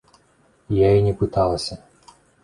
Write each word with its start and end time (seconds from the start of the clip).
Я 0.75 0.87
і 0.99 1.03
не 1.07 1.11
пыталася. 1.19 1.77